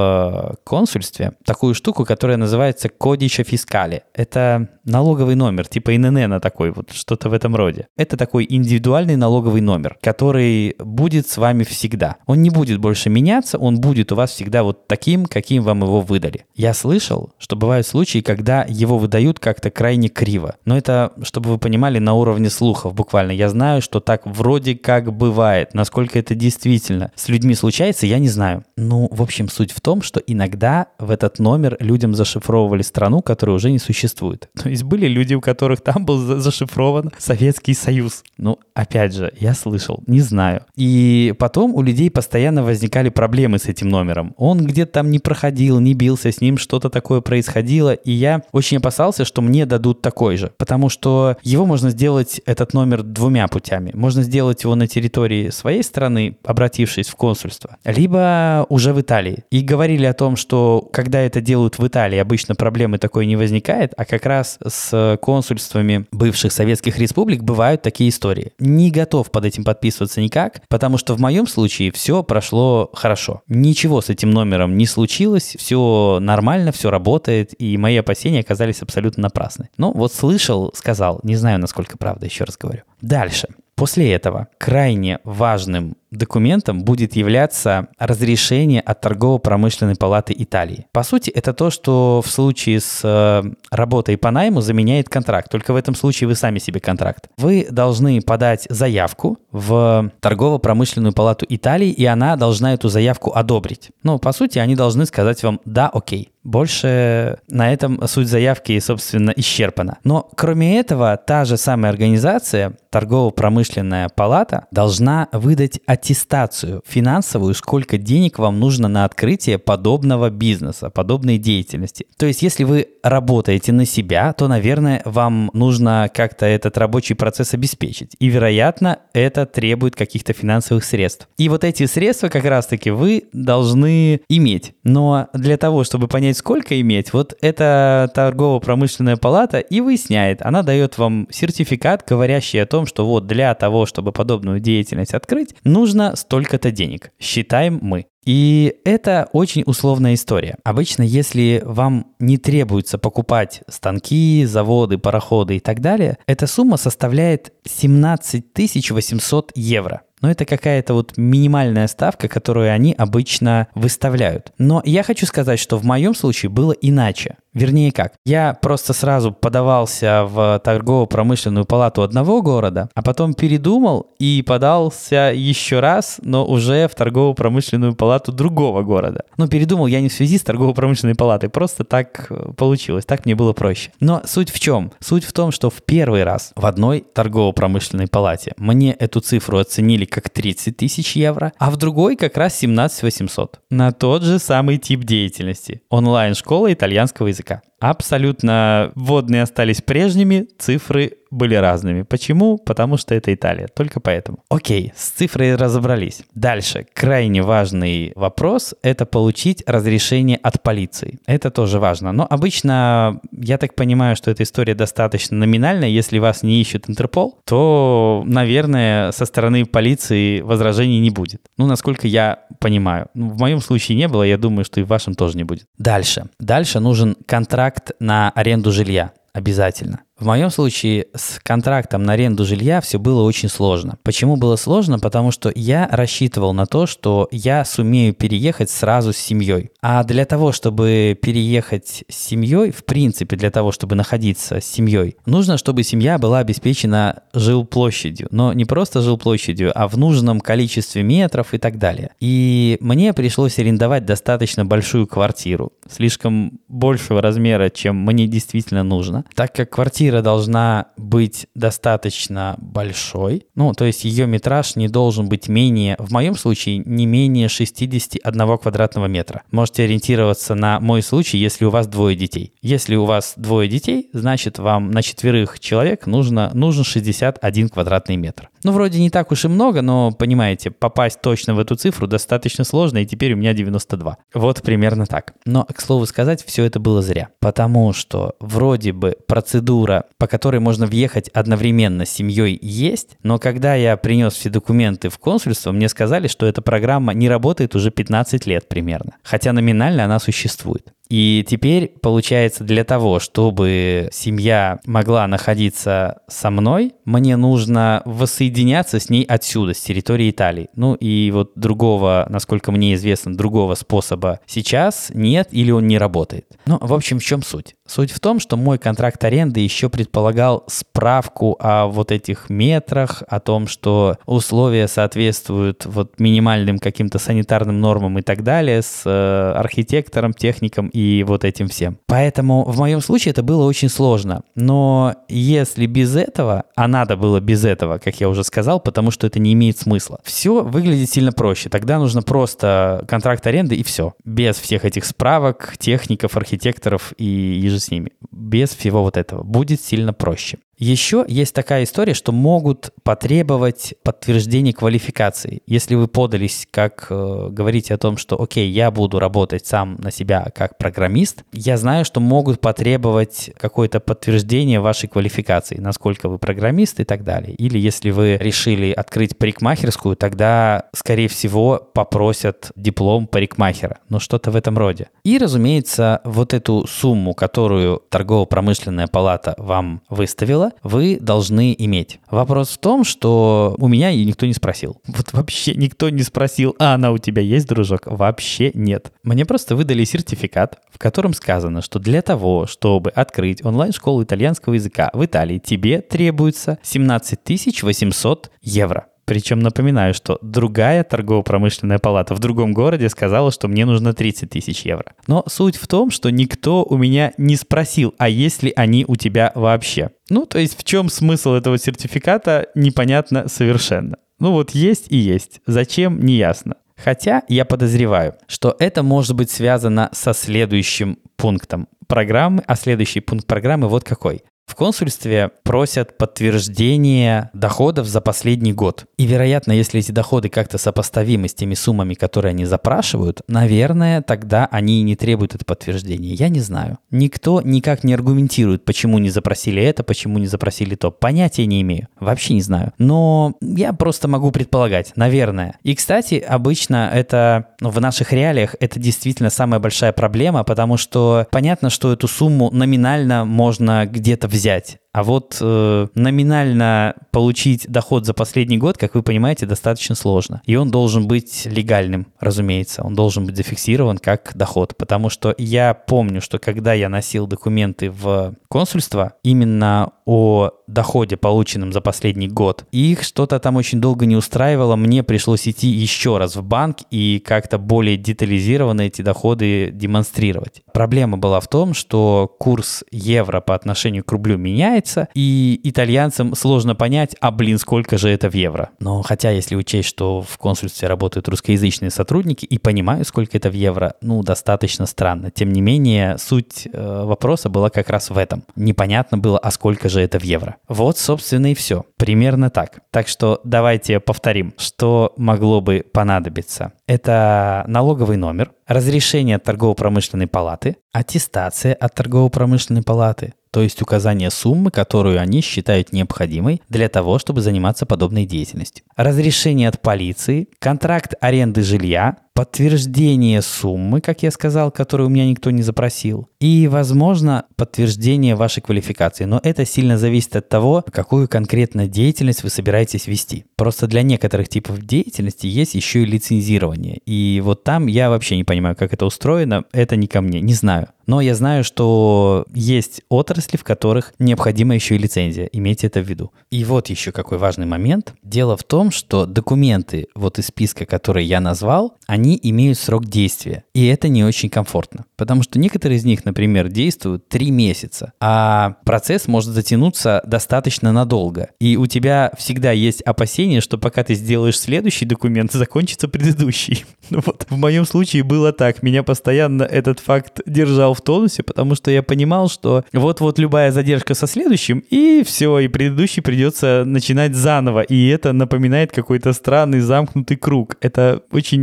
консульстве 0.64 1.32
такую 1.44 1.74
штуку, 1.74 2.04
которая 2.04 2.36
называется 2.36 2.88
кодича 2.88 3.44
фискали. 3.44 4.02
Это 4.14 4.68
налоговый 4.84 5.34
номер, 5.34 5.66
типа 5.66 5.94
ИНН 5.96 6.40
такой, 6.40 6.70
вот 6.70 6.92
что-то 6.92 7.28
в 7.28 7.32
этом 7.32 7.54
роде. 7.54 7.86
Это 7.96 8.16
такой 8.16 8.46
индивидуальный 8.48 9.16
налоговый 9.16 9.60
номер, 9.60 9.96
который 10.00 10.76
будет 10.78 11.28
с 11.28 11.36
вами 11.36 11.64
всегда. 11.64 12.16
Он 12.26 12.42
не 12.42 12.50
будет 12.50 12.78
больше 12.78 13.10
меняться, 13.10 13.58
он 13.58 13.80
будет 13.80 14.12
у 14.12 14.16
вас 14.16 14.30
всегда 14.30 14.62
вот 14.62 14.86
таким, 14.86 15.26
каким 15.26 15.62
вам 15.62 15.82
его 15.82 16.00
выдали. 16.00 16.44
Я 16.54 16.74
слышал, 16.74 17.32
что 17.38 17.56
бывают 17.56 17.86
случаи, 17.86 18.20
когда 18.20 18.64
его 18.68 18.98
выдают 18.98 19.38
как-то 19.38 19.70
крайне 19.70 20.08
криво. 20.08 20.56
Но 20.64 20.76
это, 20.76 21.12
чтобы 21.22 21.50
вы 21.50 21.58
понимали, 21.58 21.98
на 21.98 22.14
уровне 22.14 22.50
слухов 22.50 22.94
буквально. 22.94 23.32
Я 23.32 23.48
знаю, 23.48 23.82
что 23.82 24.00
так 24.00 24.26
вроде 24.26 24.74
как 24.76 25.12
бывает. 25.12 25.74
Насколько 25.74 26.18
это 26.18 26.34
действительно 26.34 27.12
с 27.14 27.28
людьми 27.28 27.54
случается, 27.54 28.06
я 28.06 28.18
не 28.18 28.28
знаю. 28.28 28.64
Ну, 28.76 29.08
в 29.10 29.22
общем, 29.22 29.48
суть 29.48 29.72
в 29.72 29.80
том, 29.80 29.87
том, 29.88 30.02
что 30.02 30.20
иногда 30.20 30.88
в 30.98 31.10
этот 31.10 31.38
номер 31.38 31.78
людям 31.80 32.14
зашифровывали 32.14 32.82
страну, 32.82 33.22
которая 33.22 33.56
уже 33.56 33.70
не 33.70 33.78
существует. 33.78 34.50
То 34.62 34.68
есть 34.68 34.82
были 34.82 35.06
люди, 35.06 35.32
у 35.32 35.40
которых 35.40 35.80
там 35.80 36.04
был 36.04 36.18
зашифрован 36.18 37.10
Советский 37.16 37.72
Союз. 37.72 38.22
Ну, 38.36 38.58
опять 38.74 39.14
же, 39.14 39.32
я 39.40 39.54
слышал, 39.54 40.02
не 40.06 40.20
знаю. 40.20 40.66
И 40.76 41.34
потом 41.38 41.74
у 41.74 41.80
людей 41.80 42.10
постоянно 42.10 42.62
возникали 42.62 43.08
проблемы 43.08 43.58
с 43.58 43.64
этим 43.64 43.88
номером. 43.88 44.34
Он 44.36 44.66
где-то 44.66 44.92
там 44.92 45.10
не 45.10 45.20
проходил, 45.20 45.80
не 45.80 45.94
бился 45.94 46.32
с 46.32 46.42
ним, 46.42 46.58
что-то 46.58 46.90
такое 46.90 47.22
происходило, 47.22 47.94
и 47.94 48.12
я 48.12 48.42
очень 48.52 48.76
опасался, 48.76 49.24
что 49.24 49.40
мне 49.40 49.64
дадут 49.64 50.02
такой 50.02 50.36
же, 50.36 50.52
потому 50.58 50.90
что 50.90 51.38
его 51.42 51.64
можно 51.64 51.88
сделать, 51.88 52.42
этот 52.44 52.74
номер, 52.74 53.02
двумя 53.02 53.48
путями. 53.48 53.92
Можно 53.94 54.22
сделать 54.22 54.64
его 54.64 54.74
на 54.74 54.86
территории 54.86 55.48
своей 55.48 55.82
страны, 55.82 56.36
обратившись 56.44 57.08
в 57.08 57.16
консульство, 57.16 57.78
либо 57.86 58.66
уже 58.68 58.92
в 58.92 59.00
Италии 59.00 59.44
и 59.50 59.62
говорили 59.78 60.06
о 60.06 60.12
том, 60.12 60.34
что 60.34 60.88
когда 60.92 61.20
это 61.20 61.40
делают 61.40 61.78
в 61.78 61.86
Италии, 61.86 62.18
обычно 62.18 62.56
проблемы 62.56 62.98
такой 62.98 63.26
не 63.26 63.36
возникает, 63.36 63.92
а 63.96 64.04
как 64.04 64.26
раз 64.26 64.58
с 64.66 65.16
консульствами 65.22 66.04
бывших 66.10 66.50
советских 66.50 66.98
республик 66.98 67.44
бывают 67.44 67.82
такие 67.82 68.10
истории. 68.10 68.50
Не 68.58 68.90
готов 68.90 69.30
под 69.30 69.44
этим 69.44 69.62
подписываться 69.62 70.20
никак, 70.20 70.62
потому 70.68 70.98
что 70.98 71.14
в 71.14 71.20
моем 71.20 71.46
случае 71.46 71.92
все 71.92 72.24
прошло 72.24 72.90
хорошо. 72.92 73.42
Ничего 73.46 74.00
с 74.00 74.10
этим 74.10 74.32
номером 74.32 74.76
не 74.76 74.84
случилось, 74.84 75.54
все 75.56 76.18
нормально, 76.20 76.72
все 76.72 76.90
работает, 76.90 77.54
и 77.62 77.76
мои 77.76 77.98
опасения 77.98 78.40
оказались 78.40 78.82
абсолютно 78.82 79.22
напрасны. 79.22 79.68
Ну, 79.76 79.92
вот 79.92 80.12
слышал, 80.12 80.72
сказал, 80.74 81.20
не 81.22 81.36
знаю, 81.36 81.60
насколько 81.60 81.96
правда, 81.96 82.26
еще 82.26 82.42
раз 82.42 82.58
говорю. 82.58 82.82
Дальше. 83.00 83.46
После 83.76 84.10
этого 84.12 84.48
крайне 84.58 85.20
важным 85.22 85.97
документом 86.10 86.84
будет 86.84 87.16
являться 87.16 87.88
разрешение 87.98 88.80
от 88.80 89.00
торгово-промышленной 89.00 89.96
палаты 89.96 90.34
Италии. 90.36 90.86
По 90.92 91.02
сути, 91.02 91.30
это 91.30 91.52
то, 91.52 91.70
что 91.70 92.22
в 92.24 92.30
случае 92.30 92.80
с 92.80 93.00
э, 93.04 93.42
работой 93.70 94.16
по 94.16 94.30
найму 94.30 94.60
заменяет 94.60 95.08
контракт. 95.08 95.50
Только 95.50 95.72
в 95.72 95.76
этом 95.76 95.94
случае 95.94 96.28
вы 96.28 96.34
сами 96.34 96.58
себе 96.58 96.80
контракт. 96.80 97.28
Вы 97.36 97.66
должны 97.70 98.20
подать 98.20 98.66
заявку 98.68 99.38
в 99.52 100.10
торгово-промышленную 100.20 101.12
палату 101.12 101.46
Италии, 101.48 101.90
и 101.90 102.04
она 102.04 102.36
должна 102.36 102.74
эту 102.74 102.88
заявку 102.88 103.32
одобрить. 103.34 103.90
Ну, 104.02 104.18
по 104.18 104.32
сути, 104.32 104.58
они 104.58 104.74
должны 104.74 105.06
сказать 105.06 105.42
вам 105.42 105.60
«да, 105.64 105.88
окей». 105.88 106.30
Больше 106.44 107.40
на 107.48 107.72
этом 107.74 108.06
суть 108.08 108.28
заявки, 108.28 108.78
собственно, 108.78 109.32
исчерпана. 109.36 109.98
Но 110.02 110.30
кроме 110.34 110.78
этого, 110.78 111.14
та 111.18 111.44
же 111.44 111.58
самая 111.58 111.92
организация, 111.92 112.78
торгово-промышленная 112.90 114.08
палата, 114.08 114.66
должна 114.70 115.28
выдать 115.32 115.80
аттестацию 115.98 116.82
финансовую, 116.86 117.54
сколько 117.54 117.98
денег 117.98 118.38
вам 118.38 118.60
нужно 118.60 118.88
на 118.88 119.04
открытие 119.04 119.58
подобного 119.58 120.30
бизнеса, 120.30 120.90
подобной 120.90 121.38
деятельности. 121.38 122.06
То 122.16 122.26
есть, 122.26 122.42
если 122.42 122.64
вы 122.64 122.88
работаете 123.02 123.72
на 123.72 123.84
себя, 123.84 124.32
то, 124.32 124.48
наверное, 124.48 125.02
вам 125.04 125.50
нужно 125.52 126.10
как-то 126.12 126.46
этот 126.46 126.78
рабочий 126.78 127.14
процесс 127.14 127.54
обеспечить. 127.54 128.12
И, 128.18 128.28
вероятно, 128.28 128.98
это 129.12 129.46
требует 129.46 129.96
каких-то 129.96 130.32
финансовых 130.32 130.84
средств. 130.84 131.28
И 131.36 131.48
вот 131.48 131.64
эти 131.64 131.86
средства 131.86 132.28
как 132.28 132.44
раз-таки 132.44 132.90
вы 132.90 133.24
должны 133.32 134.20
иметь. 134.28 134.74
Но 134.84 135.28
для 135.32 135.56
того, 135.56 135.84
чтобы 135.84 136.08
понять, 136.08 136.36
сколько 136.36 136.80
иметь, 136.80 137.12
вот 137.12 137.36
эта 137.40 138.10
торгово-промышленная 138.14 139.16
палата 139.16 139.58
и 139.58 139.80
выясняет. 139.80 140.42
Она 140.42 140.62
дает 140.62 140.98
вам 140.98 141.26
сертификат, 141.30 142.04
говорящий 142.08 142.62
о 142.62 142.66
том, 142.66 142.86
что 142.86 143.06
вот 143.06 143.26
для 143.26 143.54
того, 143.54 143.86
чтобы 143.86 144.12
подобную 144.12 144.60
деятельность 144.60 145.14
открыть, 145.14 145.54
нужно 145.64 145.87
нужно 145.88 146.16
столько-то 146.16 146.70
денег. 146.70 147.12
Считаем 147.18 147.78
мы. 147.80 148.06
И 148.26 148.74
это 148.84 149.28
очень 149.32 149.62
условная 149.64 150.12
история. 150.12 150.56
Обычно, 150.62 151.02
если 151.02 151.62
вам 151.64 152.08
не 152.18 152.36
требуется 152.36 152.98
покупать 152.98 153.62
станки, 153.68 154.44
заводы, 154.44 154.98
пароходы 154.98 155.56
и 155.56 155.60
так 155.60 155.80
далее, 155.80 156.18
эта 156.26 156.46
сумма 156.46 156.76
составляет 156.76 157.54
17 157.64 158.44
800 158.90 159.52
евро. 159.54 160.02
Но 160.20 160.30
это 160.30 160.44
какая-то 160.44 160.94
вот 160.94 161.16
минимальная 161.16 161.86
ставка, 161.86 162.28
которую 162.28 162.72
они 162.72 162.92
обычно 162.92 163.68
выставляют. 163.74 164.52
Но 164.58 164.82
я 164.84 165.02
хочу 165.02 165.24
сказать, 165.24 165.58
что 165.58 165.78
в 165.78 165.84
моем 165.84 166.14
случае 166.14 166.50
было 166.50 166.72
иначе. 166.72 167.36
Вернее 167.58 167.90
как, 167.90 168.14
я 168.24 168.54
просто 168.54 168.92
сразу 168.92 169.32
подавался 169.32 170.24
в 170.24 170.60
торгово-промышленную 170.62 171.64
палату 171.64 172.02
одного 172.02 172.40
города, 172.40 172.88
а 172.94 173.02
потом 173.02 173.34
передумал 173.34 174.14
и 174.20 174.44
подался 174.46 175.32
еще 175.34 175.80
раз, 175.80 176.20
но 176.22 176.46
уже 176.46 176.86
в 176.86 176.94
торгово-промышленную 176.94 177.96
палату 177.96 178.30
другого 178.30 178.82
города. 178.82 179.24
Ну, 179.36 179.48
передумал 179.48 179.88
я 179.88 180.00
не 180.00 180.08
в 180.08 180.12
связи 180.12 180.38
с 180.38 180.42
торгово-промышленной 180.42 181.16
палатой, 181.16 181.50
просто 181.50 181.82
так 181.82 182.26
э, 182.30 182.52
получилось, 182.56 183.04
так 183.04 183.24
мне 183.24 183.34
было 183.34 183.52
проще. 183.52 183.90
Но 183.98 184.22
суть 184.24 184.50
в 184.50 184.60
чем? 184.60 184.92
Суть 185.00 185.24
в 185.24 185.32
том, 185.32 185.50
что 185.50 185.68
в 185.68 185.82
первый 185.82 186.22
раз 186.22 186.52
в 186.54 186.64
одной 186.64 187.04
торгово-промышленной 187.12 188.06
палате 188.06 188.52
мне 188.56 188.92
эту 188.92 189.20
цифру 189.20 189.58
оценили 189.58 190.04
как 190.04 190.30
30 190.30 190.76
тысяч 190.76 191.16
евро, 191.16 191.52
а 191.58 191.72
в 191.72 191.76
другой 191.76 192.14
как 192.14 192.36
раз 192.36 192.56
17 192.56 193.02
800 193.02 193.60
на 193.70 193.90
тот 193.90 194.22
же 194.22 194.38
самый 194.38 194.78
тип 194.78 195.02
деятельности. 195.02 195.82
Онлайн-школа 195.90 196.72
итальянского 196.72 197.26
языка. 197.26 197.47
Пока. 197.48 197.62
Абсолютно 197.80 198.92
водные 198.94 199.42
остались 199.42 199.82
прежними, 199.82 200.48
цифры 200.58 201.12
были 201.30 201.54
разными. 201.54 202.02
Почему? 202.02 202.58
Потому 202.58 202.96
что 202.96 203.14
это 203.14 203.32
Италия. 203.34 203.68
Только 203.68 204.00
поэтому. 204.00 204.38
Окей, 204.48 204.92
с 204.96 205.10
цифрой 205.10 205.56
разобрались. 205.56 206.22
Дальше. 206.34 206.86
Крайне 206.94 207.42
важный 207.42 208.12
вопрос– 208.14 208.74
это 208.82 209.04
получить 209.04 209.62
разрешение 209.66 210.38
от 210.38 210.62
полиции. 210.62 211.18
Это 211.26 211.50
тоже 211.50 211.78
важно. 211.78 212.12
Но 212.12 212.26
обычно, 212.28 213.20
я 213.32 213.58
так 213.58 213.74
понимаю, 213.74 214.16
что 214.16 214.30
эта 214.30 214.42
история 214.42 214.74
достаточно 214.74 215.36
номинальная. 215.36 215.88
Если 215.88 216.18
вас 216.18 216.42
не 216.42 216.60
ищет 216.60 216.88
Интерпол, 216.88 217.38
то, 217.44 218.22
наверное, 218.26 219.12
со 219.12 219.26
стороны 219.26 219.66
полиции 219.66 220.40
возражений 220.40 220.98
не 220.98 221.10
будет. 221.10 221.42
Ну, 221.58 221.66
насколько 221.66 222.06
я 222.08 222.40
понимаю. 222.58 223.08
Ну, 223.14 223.28
в 223.28 223.38
моем 223.38 223.60
случае 223.60 223.98
не 223.98 224.08
было, 224.08 224.22
я 224.22 224.38
думаю, 224.38 224.64
что 224.64 224.80
и 224.80 224.84
в 224.84 224.88
вашем 224.88 225.14
тоже 225.14 225.36
не 225.36 225.44
будет. 225.44 225.66
Дальше. 225.76 226.30
Дальше 226.38 226.80
нужен 226.80 227.16
контракт 227.26 227.67
на 228.00 228.30
аренду 228.30 228.72
жилья. 228.72 229.12
Обязательно. 229.32 230.02
В 230.18 230.26
моем 230.26 230.50
случае 230.50 231.06
с 231.14 231.38
контрактом 231.40 232.02
на 232.02 232.14
аренду 232.14 232.44
жилья 232.44 232.80
все 232.80 232.98
было 232.98 233.22
очень 233.22 233.48
сложно. 233.48 233.98
Почему 234.02 234.34
было 234.34 234.56
сложно? 234.56 234.98
Потому 234.98 235.30
что 235.30 235.52
я 235.54 235.88
рассчитывал 235.92 236.52
на 236.52 236.66
то, 236.66 236.86
что 236.86 237.28
я 237.30 237.64
сумею 237.64 238.14
переехать 238.14 238.68
сразу 238.68 239.12
с 239.12 239.16
семьей. 239.16 239.70
А 239.80 240.02
для 240.02 240.24
того, 240.24 240.50
чтобы 240.50 241.16
переехать 241.22 242.02
с 242.08 242.16
семьей, 242.16 242.72
в 242.72 242.84
принципе, 242.84 243.36
для 243.36 243.52
того, 243.52 243.70
чтобы 243.70 243.94
находиться 243.94 244.60
с 244.60 244.64
семьей, 244.64 245.16
нужно, 245.24 245.56
чтобы 245.56 245.84
семья 245.84 246.18
была 246.18 246.40
обеспечена 246.40 247.22
жилплощадью. 247.32 248.26
Но 248.32 248.52
не 248.52 248.64
просто 248.64 249.02
жилплощадью, 249.02 249.70
а 249.72 249.86
в 249.86 249.96
нужном 249.96 250.40
количестве 250.40 251.04
метров 251.04 251.54
и 251.54 251.58
так 251.58 251.78
далее. 251.78 252.10
И 252.18 252.76
мне 252.80 253.12
пришлось 253.12 253.60
арендовать 253.60 254.04
достаточно 254.04 254.64
большую 254.66 255.06
квартиру, 255.06 255.72
слишком 255.88 256.58
большего 256.66 257.22
размера, 257.22 257.70
чем 257.70 258.04
мне 258.04 258.26
действительно 258.26 258.82
нужно, 258.82 259.24
так 259.36 259.54
как 259.54 259.70
квартира 259.70 260.07
квартира 260.08 260.22
должна 260.22 260.86
быть 260.96 261.48
достаточно 261.54 262.56
большой. 262.58 263.46
Ну, 263.54 263.74
то 263.74 263.84
есть 263.84 264.04
ее 264.04 264.26
метраж 264.26 264.76
не 264.76 264.88
должен 264.88 265.28
быть 265.28 265.48
менее, 265.48 265.96
в 265.98 266.12
моем 266.12 266.34
случае, 266.34 266.78
не 266.78 267.04
менее 267.04 267.48
61 267.48 268.58
квадратного 268.58 269.06
метра. 269.06 269.42
Можете 269.50 269.84
ориентироваться 269.84 270.54
на 270.54 270.80
мой 270.80 271.02
случай, 271.02 271.36
если 271.36 271.66
у 271.66 271.70
вас 271.70 271.86
двое 271.86 272.16
детей. 272.16 272.54
Если 272.62 272.96
у 272.96 273.04
вас 273.04 273.34
двое 273.36 273.68
детей, 273.68 274.08
значит 274.14 274.58
вам 274.58 274.90
на 274.90 275.02
четверых 275.02 275.60
человек 275.60 276.06
нужно, 276.06 276.50
нужен 276.54 276.84
61 276.84 277.68
квадратный 277.68 278.16
метр. 278.16 278.48
Ну, 278.64 278.72
вроде 278.72 279.00
не 279.00 279.10
так 279.10 279.30
уж 279.30 279.44
и 279.44 279.48
много, 279.48 279.82
но, 279.82 280.10
понимаете, 280.10 280.70
попасть 280.70 281.20
точно 281.20 281.54
в 281.54 281.58
эту 281.58 281.76
цифру 281.76 282.06
достаточно 282.06 282.64
сложно, 282.64 282.98
и 282.98 283.06
теперь 283.06 283.34
у 283.34 283.36
меня 283.36 283.54
92. 283.54 284.16
Вот 284.34 284.62
примерно 284.62 285.06
так. 285.06 285.34
Но, 285.44 285.64
к 285.64 285.80
слову 285.80 286.06
сказать, 286.06 286.44
все 286.44 286.64
это 286.64 286.80
было 286.80 287.02
зря. 287.02 287.28
Потому 287.40 287.92
что 287.92 288.34
вроде 288.40 288.92
бы 288.92 289.16
процедура, 289.26 289.97
по 290.18 290.26
которой 290.26 290.60
можно 290.60 290.86
въехать 290.86 291.28
одновременно 291.28 292.04
с 292.04 292.10
семьей, 292.10 292.58
есть, 292.60 293.16
но 293.22 293.38
когда 293.38 293.74
я 293.74 293.96
принес 293.96 294.34
все 294.34 294.50
документы 294.50 295.08
в 295.08 295.18
консульство, 295.18 295.72
мне 295.72 295.88
сказали, 295.88 296.28
что 296.28 296.46
эта 296.46 296.62
программа 296.62 297.14
не 297.14 297.28
работает 297.28 297.74
уже 297.74 297.90
15 297.90 298.46
лет 298.46 298.68
примерно. 298.68 299.16
Хотя 299.22 299.52
номинально 299.52 300.04
она 300.04 300.18
существует. 300.18 300.92
И 301.08 301.44
теперь, 301.48 301.88
получается, 302.02 302.64
для 302.64 302.84
того, 302.84 303.18
чтобы 303.18 304.10
семья 304.12 304.78
могла 304.84 305.26
находиться 305.26 306.20
со 306.28 306.50
мной, 306.50 306.94
мне 307.04 307.36
нужно 307.36 308.02
воссоединяться 308.04 309.00
с 309.00 309.08
ней 309.08 309.24
отсюда, 309.24 309.72
с 309.72 309.80
территории 309.80 310.30
Италии. 310.30 310.68
Ну 310.74 310.94
и 310.94 311.30
вот 311.30 311.52
другого, 311.54 312.26
насколько 312.28 312.72
мне 312.72 312.94
известно, 312.94 313.34
другого 313.34 313.74
способа 313.74 314.40
сейчас 314.46 315.10
нет 315.14 315.48
или 315.50 315.70
он 315.70 315.86
не 315.86 315.96
работает. 315.96 316.46
Ну, 316.66 316.78
в 316.80 316.92
общем, 316.92 317.18
в 317.18 317.24
чем 317.24 317.42
суть? 317.42 317.74
Суть 317.86 318.10
в 318.10 318.20
том, 318.20 318.38
что 318.38 318.58
мой 318.58 318.78
контракт 318.78 319.24
аренды 319.24 319.60
еще 319.60 319.88
предполагал 319.88 320.64
справку 320.66 321.56
о 321.58 321.86
вот 321.86 322.12
этих 322.12 322.50
метрах, 322.50 323.22
о 323.26 323.40
том, 323.40 323.66
что 323.66 324.18
условия 324.26 324.88
соответствуют 324.88 325.86
вот 325.86 326.20
минимальным 326.20 326.78
каким-то 326.78 327.18
санитарным 327.18 327.80
нормам 327.80 328.18
и 328.18 328.22
так 328.22 328.42
далее 328.42 328.82
с 328.82 329.02
э, 329.06 329.52
архитектором, 329.56 330.34
техником 330.34 330.88
и 330.98 331.22
вот 331.22 331.44
этим 331.44 331.68
всем. 331.68 331.96
Поэтому 332.06 332.64
в 332.64 332.76
моем 332.76 333.00
случае 333.00 333.30
это 333.30 333.44
было 333.44 333.64
очень 333.64 333.88
сложно. 333.88 334.42
Но 334.56 335.14
если 335.28 335.86
без 335.86 336.16
этого, 336.16 336.64
а 336.74 336.88
надо 336.88 337.16
было 337.16 337.38
без 337.38 337.64
этого, 337.64 337.98
как 337.98 338.18
я 338.18 338.28
уже 338.28 338.42
сказал, 338.42 338.80
потому 338.80 339.12
что 339.12 339.28
это 339.28 339.38
не 339.38 339.52
имеет 339.52 339.78
смысла, 339.78 340.18
все 340.24 340.64
выглядит 340.64 341.08
сильно 341.08 341.30
проще. 341.30 341.68
Тогда 341.68 342.00
нужно 342.00 342.22
просто 342.22 343.04
контракт 343.06 343.46
аренды 343.46 343.76
и 343.76 343.84
все. 343.84 344.14
Без 344.24 344.56
всех 344.56 344.84
этих 344.84 345.04
справок, 345.04 345.76
техников, 345.78 346.36
архитекторов 346.36 347.12
и 347.16 347.24
еже 347.24 347.78
с 347.78 347.92
ними. 347.92 348.10
Без 348.32 348.70
всего 348.70 349.02
вот 349.04 349.16
этого. 349.16 349.44
Будет 349.44 349.80
сильно 349.80 350.12
проще. 350.12 350.58
Еще 350.78 351.24
есть 351.26 351.54
такая 351.54 351.82
история, 351.82 352.14
что 352.14 352.30
могут 352.30 352.92
потребовать 353.02 353.94
подтверждения 354.04 354.72
квалификации. 354.72 355.60
Если 355.66 355.96
вы 355.96 356.06
подались, 356.06 356.68
как 356.70 357.08
э, 357.10 357.48
говорите 357.50 357.94
о 357.94 357.98
том, 357.98 358.16
что, 358.16 358.40
окей, 358.40 358.70
я 358.70 358.92
буду 358.92 359.18
работать 359.18 359.66
сам 359.66 359.96
на 359.96 360.12
себя 360.12 360.46
как 360.54 360.78
программист, 360.78 361.42
я 361.52 361.76
знаю, 361.78 362.04
что 362.04 362.20
могут 362.20 362.60
потребовать 362.60 363.50
какое-то 363.58 363.98
подтверждение 363.98 364.78
вашей 364.78 365.08
квалификации, 365.08 365.78
насколько 365.78 366.28
вы 366.28 366.38
программист 366.38 367.00
и 367.00 367.04
так 367.04 367.24
далее. 367.24 367.54
Или 367.56 367.78
если 367.78 368.10
вы 368.10 368.36
решили 368.36 368.92
открыть 368.92 369.36
парикмахерскую, 369.36 370.14
тогда, 370.14 370.84
скорее 370.94 371.28
всего, 371.28 371.90
попросят 371.92 372.70
диплом 372.76 373.26
парикмахера, 373.26 373.98
ну 374.08 374.20
что-то 374.20 374.52
в 374.52 374.56
этом 374.56 374.78
роде. 374.78 375.08
И, 375.24 375.38
разумеется, 375.38 376.20
вот 376.24 376.54
эту 376.54 376.86
сумму, 376.86 377.34
которую 377.34 378.00
торгово-промышленная 378.10 379.08
палата 379.08 379.56
вам 379.58 380.02
выставила, 380.08 380.67
вы 380.82 381.18
должны 381.20 381.74
иметь. 381.78 382.20
Вопрос 382.30 382.70
в 382.70 382.78
том, 382.78 383.04
что 383.04 383.74
у 383.78 383.88
меня 383.88 384.10
и 384.10 384.24
никто 384.24 384.46
не 384.46 384.52
спросил. 384.52 385.00
Вот 385.06 385.32
вообще 385.32 385.74
никто 385.74 386.10
не 386.10 386.22
спросил, 386.22 386.76
а 386.78 386.94
она 386.94 387.10
у 387.12 387.18
тебя 387.18 387.42
есть, 387.42 387.66
дружок? 387.66 388.02
Вообще 388.06 388.70
нет. 388.74 389.12
Мне 389.22 389.44
просто 389.44 389.76
выдали 389.76 390.04
сертификат, 390.04 390.78
в 390.90 390.98
котором 390.98 391.34
сказано, 391.34 391.82
что 391.82 391.98
для 391.98 392.22
того, 392.22 392.66
чтобы 392.66 393.10
открыть 393.10 393.64
онлайн-школу 393.64 394.22
итальянского 394.22 394.74
языка 394.74 395.10
в 395.12 395.24
Италии, 395.24 395.58
тебе 395.58 396.00
требуется 396.00 396.78
17 396.82 397.82
800 397.82 398.50
евро. 398.62 399.06
Причем 399.28 399.58
напоминаю, 399.58 400.14
что 400.14 400.38
другая 400.40 401.04
торгово-промышленная 401.04 401.98
палата 401.98 402.34
в 402.34 402.38
другом 402.38 402.72
городе 402.72 403.10
сказала, 403.10 403.52
что 403.52 403.68
мне 403.68 403.84
нужно 403.84 404.14
30 404.14 404.48
тысяч 404.48 404.86
евро. 404.86 405.12
Но 405.26 405.44
суть 405.46 405.76
в 405.76 405.86
том, 405.86 406.10
что 406.10 406.30
никто 406.30 406.82
у 406.82 406.96
меня 406.96 407.34
не 407.36 407.56
спросил, 407.56 408.14
а 408.16 408.30
есть 408.30 408.62
ли 408.62 408.72
они 408.74 409.04
у 409.06 409.16
тебя 409.16 409.52
вообще. 409.54 410.12
Ну, 410.30 410.46
то 410.46 410.58
есть 410.58 410.78
в 410.78 410.82
чем 410.82 411.10
смысл 411.10 411.52
этого 411.52 411.76
сертификата, 411.78 412.68
непонятно 412.74 413.48
совершенно. 413.48 414.16
Ну 414.40 414.52
вот 414.52 414.70
есть 414.70 415.08
и 415.10 415.18
есть. 415.18 415.60
Зачем, 415.66 416.20
не 416.24 416.36
ясно. 416.36 416.76
Хотя 416.96 417.42
я 417.48 417.66
подозреваю, 417.66 418.34
что 418.46 418.74
это 418.78 419.02
может 419.02 419.36
быть 419.36 419.50
связано 419.50 420.08
со 420.12 420.32
следующим 420.32 421.18
пунктом 421.36 421.86
программы, 422.06 422.62
а 422.66 422.76
следующий 422.76 423.20
пункт 423.20 423.46
программы 423.46 423.88
вот 423.88 424.04
какой. 424.04 424.40
В 424.68 424.74
консульстве 424.74 425.50
просят 425.64 426.18
подтверждение 426.18 427.50
доходов 427.54 428.06
за 428.06 428.20
последний 428.20 428.74
год. 428.74 429.06
И, 429.16 429.24
вероятно, 429.24 429.72
если 429.72 429.98
эти 429.98 430.12
доходы 430.12 430.50
как-то 430.50 430.76
сопоставимы 430.76 431.48
с 431.48 431.54
теми 431.54 431.72
суммами, 431.72 432.12
которые 432.12 432.50
они 432.50 432.66
запрашивают, 432.66 433.40
наверное, 433.48 434.20
тогда 434.20 434.68
они 434.70 435.00
и 435.00 435.04
не 435.04 435.16
требуют 435.16 435.54
это 435.54 435.64
подтверждение. 435.64 436.34
Я 436.34 436.50
не 436.50 436.60
знаю. 436.60 436.98
Никто 437.10 437.62
никак 437.62 438.04
не 438.04 438.12
аргументирует, 438.12 438.84
почему 438.84 439.16
не 439.18 439.30
запросили 439.30 439.82
это, 439.82 440.04
почему 440.04 440.38
не 440.38 440.46
запросили 440.46 440.96
то. 440.96 441.10
Понятия 441.10 441.64
не 441.64 441.80
имею. 441.80 442.08
Вообще 442.20 442.52
не 442.52 442.62
знаю. 442.62 442.92
Но 442.98 443.54
я 443.62 443.94
просто 443.94 444.28
могу 444.28 444.50
предполагать. 444.52 445.12
Наверное. 445.16 445.78
И, 445.82 445.94
кстати, 445.94 446.34
обычно 446.34 447.10
это 447.12 447.68
ну, 447.80 447.88
в 447.88 448.00
наших 448.02 448.34
реалиях 448.34 448.76
это 448.80 449.00
действительно 449.00 449.48
самая 449.48 449.80
большая 449.80 450.12
проблема, 450.12 450.62
потому 450.62 450.98
что 450.98 451.46
понятно, 451.50 451.88
что 451.88 452.12
эту 452.12 452.28
сумму 452.28 452.70
номинально 452.70 453.46
можно 453.46 454.04
где-то 454.04 454.46
взять 454.46 454.57
взять. 454.58 454.98
А 455.12 455.22
вот 455.22 455.56
э, 455.60 456.06
номинально 456.14 457.14
получить 457.32 457.88
доход 457.88 458.26
за 458.26 458.34
последний 458.34 458.78
год, 458.78 458.98
как 458.98 459.14
вы 459.14 459.22
понимаете, 459.22 459.66
достаточно 459.66 460.14
сложно. 460.14 460.62
И 460.66 460.76
он 460.76 460.90
должен 460.90 461.26
быть 461.26 461.66
легальным, 461.66 462.26
разумеется. 462.38 463.02
Он 463.02 463.14
должен 463.14 463.46
быть 463.46 463.56
зафиксирован 463.56 464.18
как 464.18 464.52
доход. 464.54 464.96
Потому 464.96 465.30
что 465.30 465.54
я 465.56 465.94
помню, 465.94 466.40
что 466.40 466.58
когда 466.58 466.92
я 466.92 467.08
носил 467.08 467.46
документы 467.46 468.10
в 468.10 468.54
консульство, 468.68 469.32
именно 469.42 470.12
о 470.26 470.72
доходе, 470.86 471.38
полученном 471.38 471.92
за 471.92 472.02
последний 472.02 472.48
год, 472.48 472.84
их 472.92 473.22
что-то 473.22 473.58
там 473.58 473.76
очень 473.76 473.98
долго 473.98 474.26
не 474.26 474.36
устраивало. 474.36 474.94
Мне 474.94 475.22
пришлось 475.22 475.66
идти 475.66 475.88
еще 475.88 476.36
раз 476.36 476.54
в 476.56 476.62
банк 476.62 476.98
и 477.10 477.42
как-то 477.44 477.78
более 477.78 478.18
детализированно 478.18 479.02
эти 479.02 479.22
доходы 479.22 479.90
демонстрировать. 479.90 480.82
Проблема 480.92 481.38
была 481.38 481.60
в 481.60 481.68
том, 481.68 481.94
что 481.94 482.54
курс 482.58 483.04
евро 483.10 483.62
по 483.62 483.74
отношению 483.74 484.22
к 484.22 484.32
рублю 484.32 484.58
меняется, 484.58 484.97
и 485.34 485.80
итальянцам 485.84 486.54
сложно 486.54 486.94
понять, 486.94 487.36
а 487.40 487.50
блин, 487.50 487.78
сколько 487.78 488.18
же 488.18 488.28
это 488.28 488.50
в 488.50 488.54
евро. 488.54 488.90
Но 489.00 489.22
хотя, 489.22 489.50
если 489.50 489.76
учесть, 489.76 490.08
что 490.08 490.42
в 490.42 490.58
консульстве 490.58 491.08
работают 491.08 491.48
русскоязычные 491.48 492.10
сотрудники 492.10 492.64
и 492.64 492.78
понимают, 492.78 493.28
сколько 493.28 493.56
это 493.56 493.70
в 493.70 493.74
евро, 493.74 494.14
ну, 494.20 494.42
достаточно 494.42 495.06
странно. 495.06 495.50
Тем 495.50 495.72
не 495.72 495.80
менее, 495.80 496.38
суть 496.38 496.88
э, 496.92 497.22
вопроса 497.24 497.68
была 497.68 497.90
как 497.90 498.10
раз 498.10 498.30
в 498.30 498.38
этом. 498.38 498.64
Непонятно 498.76 499.38
было, 499.38 499.58
а 499.58 499.70
сколько 499.70 500.08
же 500.08 500.20
это 500.20 500.38
в 500.38 500.44
евро. 500.44 500.76
Вот, 500.88 501.18
собственно, 501.18 501.72
и 501.72 501.74
все. 501.74 502.04
Примерно 502.16 502.70
так. 502.70 503.00
Так 503.10 503.28
что 503.28 503.60
давайте 503.64 504.20
повторим, 504.20 504.74
что 504.76 505.32
могло 505.36 505.80
бы 505.80 506.04
понадобиться. 506.12 506.92
Это 507.06 507.84
налоговый 507.86 508.36
номер, 508.36 508.72
разрешение 508.86 509.56
от 509.56 509.64
торгово-промышленной 509.64 510.46
палаты, 510.46 510.96
аттестация 511.12 511.94
от 511.94 512.14
торгово-промышленной 512.14 513.02
палаты, 513.02 513.54
то 513.70 513.82
есть 513.82 514.02
указание 514.02 514.50
суммы, 514.50 514.90
которую 514.90 515.40
они 515.40 515.60
считают 515.60 516.12
необходимой 516.12 516.82
для 516.88 517.08
того, 517.08 517.38
чтобы 517.38 517.60
заниматься 517.60 518.06
подобной 518.06 518.46
деятельностью. 518.46 519.04
Разрешение 519.16 519.88
от 519.88 520.00
полиции, 520.00 520.68
контракт 520.78 521.34
аренды 521.40 521.82
жилья, 521.82 522.36
подтверждение 522.58 523.62
суммы, 523.62 524.20
как 524.20 524.42
я 524.42 524.50
сказал, 524.50 524.90
которую 524.90 525.28
у 525.28 525.30
меня 525.30 525.46
никто 525.46 525.70
не 525.70 525.82
запросил, 525.82 526.48
и, 526.58 526.88
возможно, 526.88 527.66
подтверждение 527.76 528.56
вашей 528.56 528.82
квалификации. 528.82 529.44
Но 529.44 529.60
это 529.62 529.86
сильно 529.86 530.18
зависит 530.18 530.56
от 530.56 530.68
того, 530.68 531.04
какую 531.08 531.46
конкретно 531.46 532.08
деятельность 532.08 532.64
вы 532.64 532.70
собираетесь 532.70 533.28
вести. 533.28 533.66
Просто 533.76 534.08
для 534.08 534.22
некоторых 534.22 534.68
типов 534.68 535.00
деятельности 535.00 535.68
есть 535.68 535.94
еще 535.94 536.24
и 536.24 536.26
лицензирование. 536.26 537.20
И 537.26 537.62
вот 537.64 537.84
там 537.84 538.08
я 538.08 538.28
вообще 538.28 538.56
не 538.56 538.64
понимаю, 538.64 538.96
как 538.96 539.14
это 539.14 539.24
устроено. 539.24 539.84
Это 539.92 540.16
не 540.16 540.26
ко 540.26 540.40
мне, 540.40 540.60
не 540.60 540.74
знаю. 540.74 541.10
Но 541.28 541.42
я 541.42 541.54
знаю, 541.54 541.84
что 541.84 542.64
есть 542.74 543.20
отрасли, 543.28 543.76
в 543.76 543.84
которых 543.84 544.32
необходима 544.38 544.94
еще 544.94 545.14
и 545.14 545.18
лицензия. 545.18 545.66
Имейте 545.66 546.06
это 546.06 546.20
в 546.20 546.28
виду. 546.28 546.52
И 546.70 546.84
вот 546.84 547.10
еще 547.10 547.32
какой 547.32 547.58
важный 547.58 547.84
момент. 547.84 548.32
Дело 548.42 548.78
в 548.78 548.82
том, 548.82 549.10
что 549.10 549.44
документы 549.44 550.28
вот 550.34 550.58
из 550.58 550.68
списка, 550.68 551.04
который 551.04 551.44
я 551.44 551.60
назвал, 551.60 552.16
они 552.26 552.47
имеют 552.56 552.98
срок 552.98 553.26
действия. 553.26 553.84
И 553.94 554.06
это 554.06 554.28
не 554.28 554.44
очень 554.44 554.70
комфортно. 554.70 555.24
Потому 555.36 555.62
что 555.62 555.78
некоторые 555.78 556.18
из 556.18 556.24
них, 556.24 556.44
например, 556.44 556.88
действуют 556.88 557.48
3 557.48 557.70
месяца, 557.70 558.32
а 558.40 558.96
процесс 559.04 559.48
может 559.48 559.70
затянуться 559.70 560.40
достаточно 560.46 561.12
надолго. 561.12 561.70
И 561.80 561.96
у 561.96 562.06
тебя 562.06 562.52
всегда 562.56 562.92
есть 562.92 563.22
опасение, 563.22 563.80
что 563.80 563.98
пока 563.98 564.24
ты 564.24 564.34
сделаешь 564.34 564.78
следующий 564.78 565.24
документ, 565.24 565.72
закончится 565.88 566.28
предыдущий. 566.28 567.04
Ну 567.30 567.40
вот 567.44 567.66
в 567.68 567.76
моем 567.76 568.06
случае 568.06 568.42
было 568.42 568.72
так. 568.72 569.02
Меня 569.02 569.22
постоянно 569.22 569.82
этот 569.82 570.18
факт 570.18 570.60
держал 570.64 571.12
в 571.12 571.20
тонусе, 571.20 571.62
потому 571.62 571.94
что 571.94 572.10
я 572.10 572.22
понимал, 572.22 572.70
что 572.70 573.04
вот-вот 573.12 573.58
любая 573.58 573.92
задержка 573.92 574.32
со 574.32 574.46
следующим, 574.46 575.04
и 575.10 575.42
все, 575.44 575.78
и 575.80 575.88
предыдущий 575.88 576.42
придется 576.42 577.02
начинать 577.04 577.54
заново. 577.54 578.00
И 578.00 578.28
это 578.28 578.54
напоминает 578.54 579.12
какой-то 579.12 579.52
странный 579.52 580.00
замкнутый 580.00 580.56
круг. 580.56 580.96
Это 581.02 581.42
очень 581.52 581.82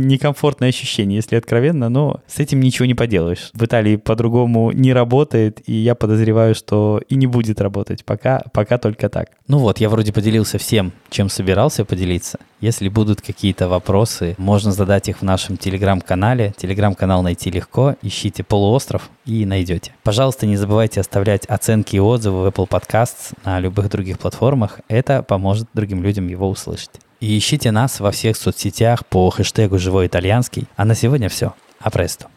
некомфортное 0.56 0.68
ощущение, 0.68 1.16
если 1.16 1.36
откровенно, 1.36 1.88
но 1.88 2.20
с 2.26 2.38
этим 2.38 2.60
ничего 2.60 2.86
не 2.86 2.94
поделаешь. 2.94 3.50
В 3.54 3.64
Италии 3.64 3.96
по-другому 3.96 4.72
не 4.72 4.92
работает, 4.92 5.60
и 5.66 5.72
я 5.72 5.94
подозреваю, 5.94 6.54
что 6.54 7.00
и 7.08 7.16
не 7.16 7.26
будет 7.26 7.60
работать. 7.60 8.04
Пока, 8.04 8.42
пока 8.52 8.78
только 8.78 9.08
так. 9.08 9.28
Ну 9.48 9.58
вот, 9.58 9.78
я 9.78 9.88
вроде 9.88 10.12
поделился 10.12 10.58
всем, 10.58 10.92
чем 11.10 11.28
собирался 11.28 11.84
поделиться. 11.84 12.38
Если 12.60 12.88
будут 12.88 13.20
какие-то 13.20 13.68
вопросы, 13.68 14.34
можно 14.38 14.72
задать 14.72 15.08
их 15.08 15.18
в 15.18 15.22
нашем 15.22 15.56
телеграм-канале. 15.56 16.54
Телеграм-канал 16.56 17.22
найти 17.22 17.50
легко. 17.50 17.96
Ищите 18.02 18.42
полуостров 18.42 19.10
и 19.26 19.44
найдете. 19.44 19.92
Пожалуйста, 20.02 20.46
не 20.46 20.56
забывайте 20.56 21.00
оставлять 21.00 21.46
оценки 21.46 21.96
и 21.96 22.00
отзывы 22.00 22.42
в 22.42 22.46
Apple 22.46 22.68
Podcasts 22.68 23.34
на 23.44 23.60
любых 23.60 23.90
других 23.90 24.18
платформах. 24.18 24.80
Это 24.88 25.22
поможет 25.22 25.68
другим 25.74 26.02
людям 26.02 26.28
его 26.28 26.48
услышать. 26.48 26.90
И 27.20 27.38
ищите 27.38 27.70
нас 27.70 28.00
во 28.00 28.10
всех 28.10 28.36
соцсетях 28.36 29.06
по 29.06 29.28
хэштегу 29.30 29.78
«Живой 29.78 30.06
итальянский». 30.06 30.66
А 30.76 30.84
на 30.84 30.94
сегодня 30.94 31.28
все. 31.28 31.54
Апресто. 31.80 32.28